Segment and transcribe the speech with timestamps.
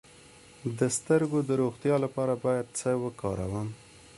[0.77, 3.67] د سترګو د روغتیا لپاره باید څه وکاروم؟